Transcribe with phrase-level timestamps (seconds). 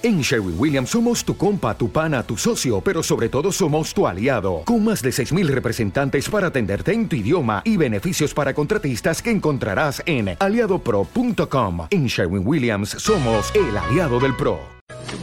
[0.00, 4.06] En Sherwin Williams somos tu compa, tu pana, tu socio, pero sobre todo somos tu
[4.06, 9.20] aliado, con más de 6.000 representantes para atenderte en tu idioma y beneficios para contratistas
[9.20, 11.88] que encontrarás en aliadopro.com.
[11.90, 14.60] En Sherwin Williams somos el aliado del PRO.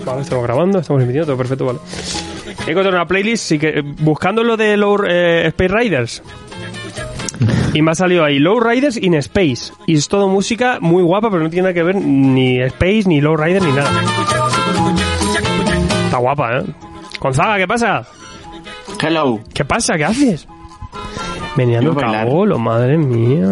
[0.06, 1.80] Vale, estamos grabando, estamos emitiendo, todo perfecto, vale.
[2.68, 3.54] He encontrado una playlist
[4.02, 6.24] buscando lo de eh, Space Riders.
[7.74, 9.72] Y me ha salido ahí Low Riders in Space.
[9.86, 13.22] Y es todo música muy guapa, pero no tiene nada que ver ni Space, ni
[13.22, 14.45] Low Riders, ni nada.
[16.16, 16.64] Está guapa, ¿eh?
[17.20, 18.02] Gonzaga, ¿qué pasa?
[19.02, 19.42] Hello.
[19.54, 19.98] ¿Qué pasa?
[19.98, 20.48] ¿Qué haces?
[21.58, 23.52] Meneando cabolo, madre mía.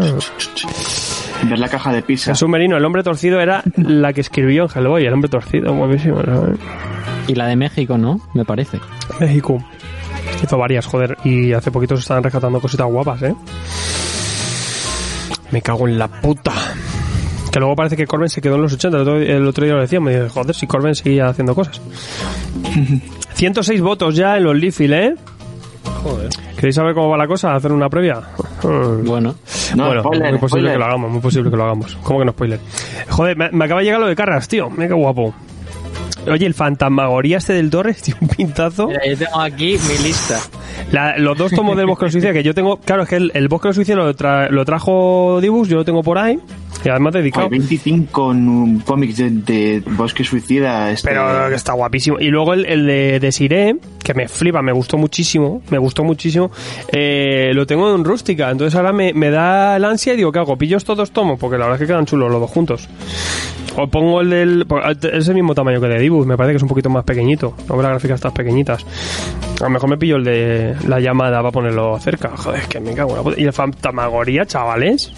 [1.43, 2.31] Ver la caja de pizza.
[2.31, 6.23] El submarino, el hombre torcido era la que escribió en Hellboy, el hombre torcido, guapísimo,
[6.23, 6.57] ¿sabes?
[7.27, 8.21] Y la de México, ¿no?
[8.33, 8.79] Me parece.
[9.19, 9.61] México.
[10.41, 11.17] Hizo varias, joder.
[11.25, 13.35] Y hace poquito se estaban rescatando cositas guapas, ¿eh?
[15.51, 16.53] Me cago en la puta.
[17.51, 18.97] Que luego parece que Corben se quedó en los 80.
[18.97, 19.99] El otro, el otro día lo decía.
[19.99, 21.81] Me dije, joder, si Corben seguía haciendo cosas.
[23.33, 25.15] 106 votos ya en los Leafil, ¿eh?
[26.03, 26.29] Joder.
[26.55, 27.53] ¿Queréis saber cómo va la cosa?
[27.55, 28.21] ¿Hacer una previa?
[28.63, 29.35] Bueno.
[29.75, 30.71] No, bueno, spoiler, muy posible spoiler.
[30.73, 31.97] que lo hagamos, muy posible que lo hagamos.
[32.01, 32.59] ¿Cómo que no spoiler?
[33.09, 34.69] Joder, me, me acaba de llegar lo de Carras, tío.
[34.69, 35.33] Mira qué guapo.
[36.31, 38.87] Oye, el fantasmagoría este del Torres, tío, un pintazo.
[38.87, 40.39] Mira, yo tengo aquí mi lista.
[40.91, 43.15] La- los dos tomos del Bosque de los Suicidas que yo tengo, claro, es que
[43.15, 46.17] el, el Bosque de los Suicidas lo, tra- lo trajo Dibus, yo lo tengo por
[46.17, 46.37] ahí,
[46.85, 47.45] y además dedicado.
[47.45, 50.91] Hay 25 en cómics de, de Bosque Suicida.
[50.91, 52.19] Este, Pero que está guapísimo.
[52.19, 56.51] Y luego el, el de Desiree, que me flipa, me gustó muchísimo, me gustó muchísimo.
[56.91, 60.39] eh, lo tengo en rústica, entonces ahora me, me da el ansia y digo, ¿qué
[60.39, 60.57] hago?
[60.57, 61.39] ¿Pillo estos dos tomos?
[61.39, 62.87] Porque la verdad es que quedan chulos los dos juntos.
[63.75, 64.67] O pongo el del...
[65.11, 67.03] Es el mismo tamaño que el de Dibus, me parece que es un poquito más
[67.03, 67.55] pequeñito.
[67.67, 68.85] No veo las gráficas estas pequeñitas.
[69.59, 72.31] A lo mejor me pillo el de la llamada para ponerlo cerca.
[72.37, 73.41] Joder, es que me cago en la puta.
[73.41, 75.11] Y el Fantasmagoría, chavales.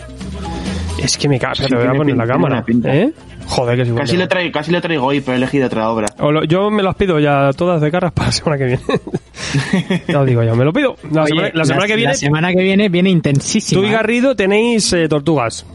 [1.04, 1.56] Es que me cago.
[1.56, 2.64] Sí, te voy a poner la cámara.
[2.86, 3.12] ¿Eh?
[3.48, 5.90] Joder, que es igual Casi lo, traigo, casi lo traigo hoy, pero he elegido otra
[5.90, 6.08] obra.
[6.20, 8.82] o lo- yo me las pido ya todas de caras para la semana que viene.
[10.08, 10.96] ya lo digo yo, me lo pido.
[11.12, 13.82] La, Oye, semana, la semana que viene, La semana que viene viene intensísima.
[13.82, 13.94] tú y ¿eh?
[13.94, 15.66] Garrido tenéis eh, tortugas.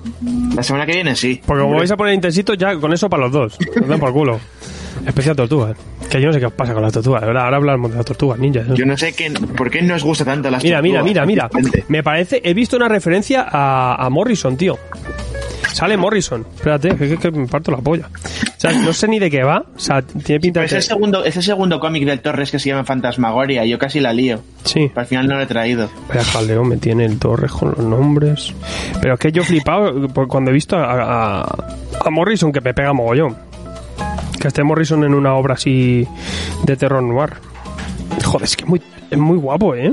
[0.55, 1.41] La semana que viene sí.
[1.45, 3.59] Porque como vais a poner intensito, ya con eso para los dos.
[3.77, 4.41] Nos den por culo.
[5.07, 5.77] Especial tortugas.
[6.11, 7.23] Que yo no sé qué os pasa con las tortugas.
[7.23, 7.45] verdad.
[7.45, 8.67] Ahora hablamos de las tortugas ninjas.
[8.75, 11.49] Yo no sé qué, por qué nos gusta tanto las Mira, mira, tortugas, mira, mira.
[11.49, 11.85] prácticamente.
[11.93, 14.79] Me parece, he visto una referencia a, a Morrison, tío.
[15.73, 16.47] Sale Morrison.
[16.55, 18.09] Espérate, que, que- que me parto la polla.
[18.13, 19.65] O sea, no sé ni de qué va.
[19.75, 20.83] O sea, tiene pinta Pero de es el que...
[20.87, 23.65] segundo, es el segundo cómic del Torres que se llama Fantasmagoria.
[23.65, 24.41] Yo casi la lío.
[24.65, 24.89] Sí.
[24.89, 25.89] Pero al final no lo he traído.
[26.09, 28.53] Vaya jaleo me tiene el Torres con los nombres.
[29.01, 31.41] Pero es que yo he flipado por cuando he visto a, a,
[32.05, 33.37] a Morrison que me pega mogollón.
[34.41, 36.07] Que esté Morrison en una obra así
[36.65, 37.31] de terror noir.
[38.25, 39.93] Joder, es que muy, es muy guapo, ¿eh?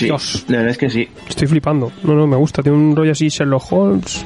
[0.00, 0.44] Sí, Dios.
[0.48, 1.08] la verdad es que sí.
[1.28, 1.92] Estoy flipando.
[2.02, 2.62] No, no, me gusta.
[2.62, 4.24] Tiene un rollo así Sherlock Holmes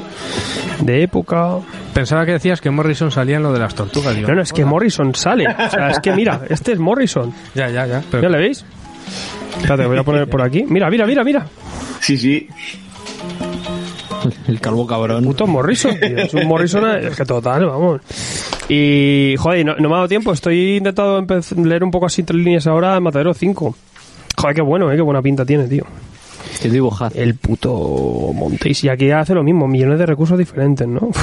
[0.81, 1.59] de época.
[1.93, 4.15] Pensaba que decías que Morrison salía en lo de las tortugas.
[4.17, 4.71] digo, No, no, es que hola.
[4.71, 5.47] Morrison sale.
[5.49, 7.33] O sea, es que mira, este es Morrison.
[7.55, 8.03] Ya, ya, ya.
[8.11, 8.65] pero- ¿Ya le veis?
[9.57, 10.65] Espérate, voy a poner por aquí.
[10.69, 11.47] Mira, mira, mira, mira.
[12.01, 12.49] Sí, sí.
[14.49, 15.25] El calvo cabrón.
[15.25, 16.17] Puto Morrison, tío.
[16.17, 18.01] Es un Morrison, es que total, vamos.
[18.69, 20.33] Y, joder, no, no me ha dado tiempo.
[20.33, 21.25] Estoy intentando
[21.63, 23.77] leer un poco así entre líneas ahora Matadero 5.
[24.37, 25.85] Joder, qué bueno, eh, qué buena pinta tiene, tío.
[26.61, 27.13] Que dibujad.
[27.17, 28.85] El puto Montéis.
[28.85, 31.11] Y aquí hace lo mismo, millones de recursos diferentes, ¿no?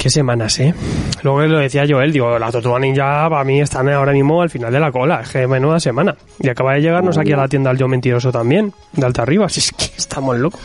[0.00, 0.74] Qué semanas, ¿eh?
[1.22, 4.72] Luego lo decía Joel, digo, la Tortuga Ninja para mí están ahora mismo al final
[4.72, 5.20] de la cola.
[5.20, 6.16] Es que menuda semana.
[6.38, 9.46] Y acaba de llegarnos aquí a la tienda del Yo Mentiroso también, de alta arriba.
[9.50, 10.58] Si es que estamos locos.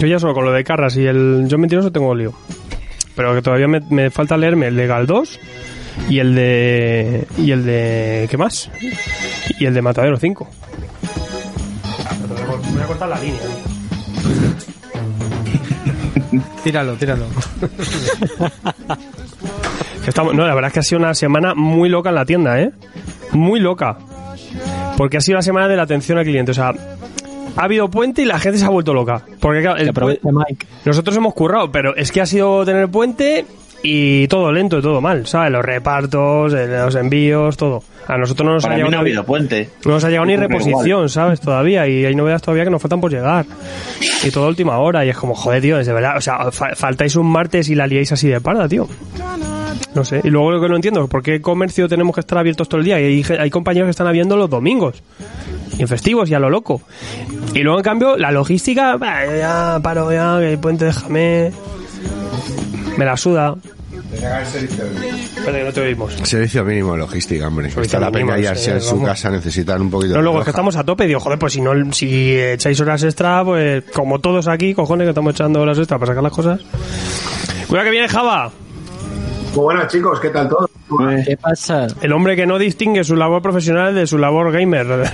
[0.00, 2.34] Yo ya solo con lo de Carras y el Yo Mentiroso tengo lío.
[3.16, 5.40] Pero que todavía me, me falta leerme el de Gal 2
[6.08, 7.26] y el de...
[7.38, 8.26] y el de...
[8.30, 8.70] ¿qué más?
[9.58, 10.48] Y el de Matadero 5.
[12.72, 13.40] Voy a cortar la línea.
[16.64, 17.26] Tíralo, tíralo.
[20.06, 22.60] Estamos- no, la verdad es que ha sido una semana muy loca en la tienda,
[22.60, 22.70] ¿eh?
[23.32, 23.98] Muy loca.
[24.96, 26.52] Porque ha sido la semana de la atención al cliente.
[26.52, 26.72] O sea,
[27.56, 29.22] ha habido puente y la gente se ha vuelto loca.
[29.40, 30.66] Porque claro, el Mike.
[30.84, 33.44] nosotros hemos currado, pero es que ha sido tener puente
[33.86, 35.52] y todo lento y todo mal, ¿sabes?
[35.52, 37.82] Los repartos, los envíos, todo.
[38.08, 39.68] A nosotros no nos Para ha mí no llegado ha habido puente.
[39.84, 41.40] no nos ha llegado ni reposición, ¿sabes?
[41.40, 41.86] Todavía.
[41.86, 43.44] Y hay novedades todavía que nos faltan por llegar.
[44.24, 45.04] Y todo a última hora.
[45.04, 46.16] Y es como, joder, tío, es de verdad.
[46.16, 48.88] O sea, fa- faltáis un martes y la liáis así de parda, tío.
[49.94, 50.20] No sé.
[50.24, 52.84] Y luego lo que no entiendo, ¿por qué comercio tenemos que estar abiertos todo el
[52.86, 52.98] día?
[53.00, 55.02] Y hay, compañeros que están abriendo los domingos.
[55.78, 56.80] Y en festivos, y a lo loco.
[57.54, 58.96] Y luego, en cambio, la logística,
[59.38, 61.52] ya paro ya, que el puente déjame.
[62.96, 63.54] Me la suda.
[64.12, 64.42] Espera,
[65.58, 66.12] que no te oímos.
[66.24, 67.66] Servicio mínimo de logística, hombre.
[67.70, 69.08] Servicio Está la mínimo, peña ya sí, sea en su vamos.
[69.08, 71.06] casa necesitan un poquito No, de luego es que estamos a tope.
[71.06, 75.10] Digo, joder, pues si no, si echáis horas extra, pues como todos aquí, cojones, que
[75.10, 76.60] estamos echando horas extra para sacar las cosas.
[77.68, 78.50] Cuidado que viene Java.
[79.54, 80.68] Muy buenas chicos, ¿qué tal todo?
[81.26, 81.86] ¿Qué pasa?
[82.00, 84.86] El hombre que no distingue su labor profesional de su labor gamer.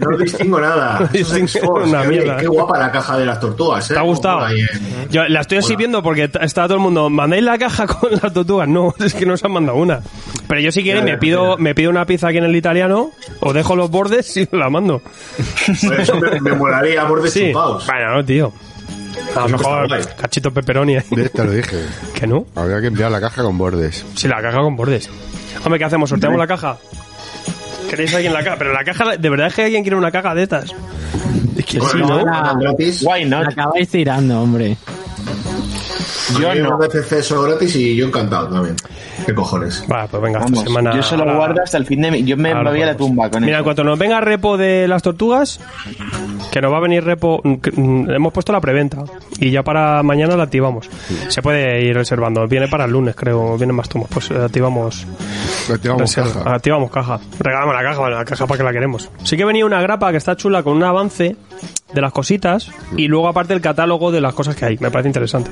[0.00, 1.00] No distingo nada.
[1.00, 2.36] No distingo una mierda.
[2.36, 3.94] Qué guapa la caja de las tortugas, ¿eh?
[3.94, 4.44] ¿Te ha gustado?
[4.44, 7.08] Ahí en- Yo la estoy así viendo porque está todo el mundo.
[7.10, 8.68] ¿Mandáis la caja con las tortugas?
[8.68, 10.00] No, es que no se han mandado una.
[10.46, 13.10] Pero yo si Ya, me pido, me pido una pizza aquí en el italiano,
[13.40, 15.02] os dejo los bordes y la mando.
[15.86, 17.48] Por eso me, me molaría bordes Sí.
[17.48, 17.86] chupados.
[17.86, 18.52] Bueno, no, tío.
[19.34, 20.02] A lo está mejor guay.
[20.20, 20.96] cachito pepperoni.
[20.96, 21.04] ¿eh?
[21.10, 21.84] De- Te lo dije.
[22.14, 22.46] Que no.
[22.54, 24.04] Habría que enviar la caja con bordes.
[24.14, 25.08] Si la caja con bordes.
[25.64, 26.10] Hombre, ¿qué hacemos?
[26.10, 26.76] ¿Sorteamos la caja?
[27.90, 28.56] ¿Queréis alguien la caja?
[28.58, 30.72] Pero la caja, ¿de verdad es que alguien quiere una caja de estas?
[31.56, 32.58] Es que sí, Bueno, ¿no?
[32.60, 33.02] Gratis.
[33.02, 33.48] Why not?
[33.52, 34.76] acabáis tirando, hombre.
[36.40, 36.78] Yo no.
[36.78, 36.84] no.
[36.84, 38.76] eso gratis y yo encantado también.
[39.26, 39.84] ¿Qué cojones?
[39.90, 40.94] Va, pues venga, Vamos, esta semana.
[40.94, 42.24] yo se lo ahora- guardo hasta el fin de mi...
[42.24, 44.86] Yo me ahora voy a la tumba con Mira, en cuanto nos venga repo de
[44.88, 45.60] las tortugas,
[46.52, 49.04] que nos va a venir repo, mm, que, mm, hemos puesto la preventa
[49.38, 50.88] y ya para mañana la activamos.
[51.28, 52.46] Se puede ir reservando.
[52.46, 53.56] Viene para el lunes, creo.
[53.56, 54.08] Vienen más tomos.
[54.12, 55.06] Pues activamos.
[55.72, 56.54] Activamos caja.
[56.54, 57.20] Activamos caja.
[57.38, 59.10] Regalamos la caja, bueno, la caja para que la queremos.
[59.24, 61.36] Sí que venía una grapa que está chula con un avance
[61.92, 64.76] de las cositas y luego aparte el catálogo de las cosas que hay.
[64.78, 65.50] Me parece interesante.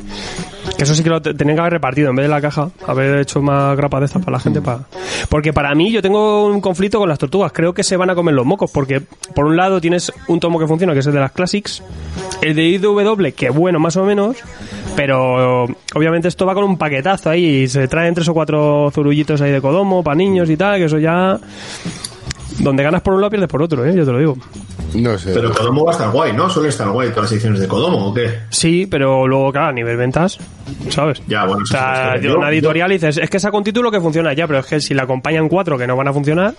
[0.77, 2.69] Que eso sí que lo te- tenían que haber repartido en vez de la caja,
[2.87, 4.61] haber hecho más grapas de estas para la gente.
[4.61, 4.81] Para...
[5.31, 7.53] Porque para mí yo tengo un conflicto con las tortugas.
[7.53, 8.71] Creo que se van a comer los mocos.
[8.71, 9.01] Porque
[9.35, 11.83] por un lado tienes un tomo que funciona, que es el de las Classics.
[12.43, 14.37] El de IW, que bueno, más o menos.
[14.95, 17.63] Pero obviamente esto va con un paquetazo ahí.
[17.63, 20.79] Y se traen tres o cuatro zurullitos ahí de Kodomo para niños y tal.
[20.79, 21.39] Que eso ya.
[22.59, 23.95] Donde ganas por un lado pierdes por otro, ¿eh?
[23.97, 24.37] Yo te lo digo.
[24.97, 25.33] No sé.
[25.35, 26.49] Pero Kodomo va a estar guay, ¿no?
[26.51, 28.41] Suele estar guay todas las ediciones de Kodomo, ¿o qué?
[28.51, 30.39] Sí, pero luego, claro, a nivel ventas,
[30.91, 31.23] ¿sabes?
[31.27, 34.33] Ya, bueno, O sea, una editorial y dices, es que saca un título que funciona
[34.33, 36.55] ya, pero es que si la acompañan cuatro que no van a funcionar,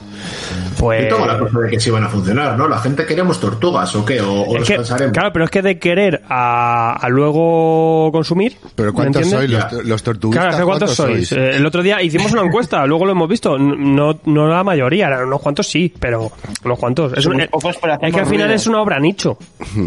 [0.79, 1.03] pues...
[1.09, 2.67] Yo tengo la cosa de que sí van a funcionar, ¿no?
[2.67, 4.21] La gente queremos tortugas, ¿o qué?
[4.21, 4.77] O, o Es que,
[5.11, 8.57] claro, pero es que de querer a, a luego consumir.
[8.75, 10.43] Pero ¿me ¿cuántos sois los, los tortuguistas?
[10.43, 11.31] Claro, es que ¿cuántos sois?
[11.31, 13.57] Eh, el otro día hicimos una encuesta, luego lo hemos visto.
[13.57, 16.31] No, no la mayoría, eran unos cuantos sí, pero
[16.63, 17.13] unos cuantos.
[17.17, 19.37] Es, un- pocos, pero es que al final es una obra nicho.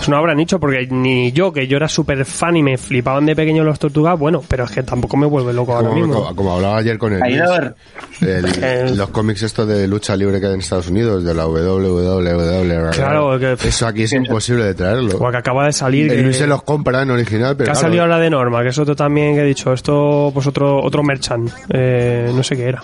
[0.00, 3.26] Es una obra nicho, porque ni yo, que yo era súper fan y me flipaban
[3.26, 6.14] de pequeño los tortugas, bueno, pero es que tampoco me vuelve loco ahora como, mismo.
[6.22, 7.20] como- como hablaba ayer con el.
[7.20, 7.82] Luis,
[8.62, 12.90] el- los cómics estos de lucha libre que hay en Estados Unidos, de la WWE.
[12.92, 15.16] Claro, que- Eso aquí es imposible de traerlo.
[15.18, 16.10] O que acaba de salir.
[16.10, 18.30] El que- Luis se los compra en original, pero que ha claro, salido ahora de
[18.30, 22.42] norma, que es otro también que he dicho, esto, pues otro, otro merchant, eh, no
[22.42, 22.80] sé qué era,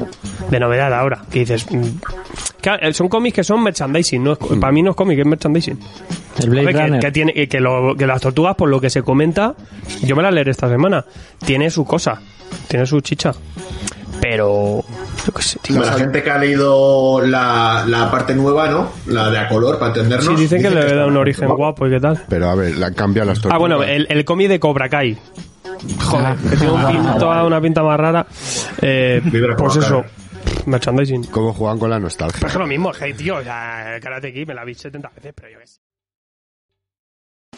[0.51, 1.83] de novedad ahora, que dices, mm,
[2.63, 5.27] claro, eh, son cómics que son merchandising, no es- para mí no es cómic, es
[5.27, 5.79] merchandising.
[6.41, 7.01] El Blade Hombre, que, Runner.
[7.01, 9.55] que tiene, que, lo- que las tortugas, por lo que se comenta,
[10.03, 11.05] yo me las leeré esta semana,
[11.45, 12.19] tiene su cosa,
[12.69, 13.33] tiene su chicha,
[14.21, 14.85] pero,
[15.27, 15.81] yo qué sé, tío.
[15.81, 18.89] la gente que ha leído la, la parte nueva, ¿no?
[19.07, 20.27] La de a color, para entendernos.
[20.27, 21.57] Sí, dicen que le da un origen guapo.
[21.59, 22.23] guapo y qué tal.
[22.29, 23.57] Pero a ver, la cambia las tortugas.
[23.57, 25.19] Ah, bueno, el, el cómic de Cobra Kai.
[26.01, 28.27] Joder, que tiene un pinto, una pinta más rara.
[28.81, 29.21] Eh,
[29.59, 30.05] pues eso.
[30.67, 31.25] Merchandising.
[31.25, 32.39] Cómo juegan con la nostalgia.
[32.41, 35.33] Pero es lo mismo, hey, tío, o sea, Karate Kid me la vi 70 veces,
[35.35, 35.81] pero yo qué sé.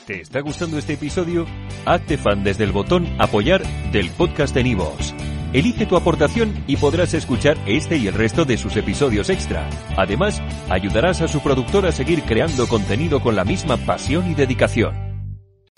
[0.06, 1.46] ¿Te está gustando este episodio?
[1.86, 5.14] Hazte fan desde el botón Apoyar del podcast de Nivos.
[5.54, 9.70] Elige tu aportación y podrás escuchar este y el resto de sus episodios extra.
[9.96, 15.03] Además, ayudarás a su productor a seguir creando contenido con la misma pasión y dedicación.